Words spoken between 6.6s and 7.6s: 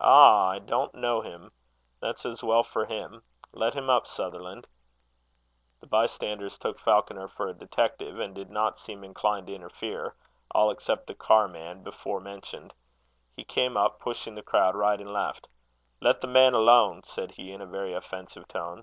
Falconer for a